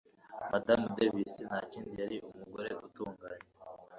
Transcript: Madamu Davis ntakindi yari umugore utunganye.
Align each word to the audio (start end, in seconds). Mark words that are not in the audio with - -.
Madamu 0.51 0.85
Davis 0.97 1.33
ntakindi 1.47 1.93
yari 2.01 2.17
umugore 2.29 2.69
utunganye. 2.85 3.49